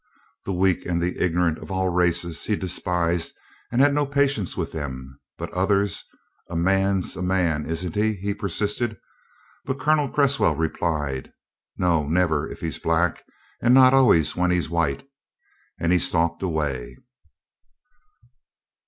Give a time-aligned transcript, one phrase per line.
[0.45, 3.33] The weak and the ignorant of all races he despised
[3.71, 5.19] and had no patience with them.
[5.37, 6.03] "But others
[6.49, 8.97] a man's a man, isn't he?" he persisted.
[9.63, 11.31] But Colonel Cresswell replied:
[11.77, 13.23] "No, never, if he's black,
[13.61, 15.07] and not always when he's white,"
[15.79, 16.97] and he stalked away.